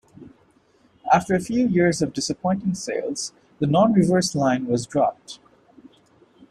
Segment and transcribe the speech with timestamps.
[1.13, 5.37] After a few years of disappointing sales, the "non-reverse" line was dropped.